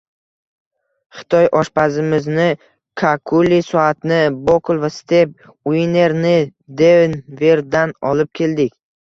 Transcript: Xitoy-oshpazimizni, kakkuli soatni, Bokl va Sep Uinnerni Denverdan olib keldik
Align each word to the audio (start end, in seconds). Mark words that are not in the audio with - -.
Xitoy-oshpazimizni, 1.17 2.45
kakkuli 3.01 3.59
soatni, 3.67 4.17
Bokl 4.49 4.81
va 4.85 4.91
Sep 4.97 5.37
Uinnerni 5.75 6.33
Denverdan 6.83 7.95
olib 8.13 8.35
keldik 8.43 8.77